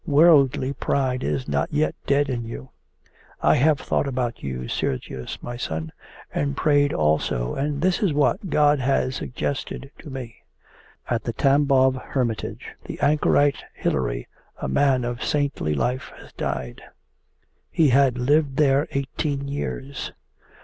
[0.07, 2.71] Worldly pride is not yet dead in you.
[3.39, 5.91] I have thought about you, Sergius my son,
[6.33, 10.37] and prayed also, and this is what God has suggested to me.
[11.07, 14.27] At the Tambov hermitage the anchorite Hilary,
[14.57, 16.81] a man of saintly life, has died.
[17.69, 20.13] He had lived there eighteen years.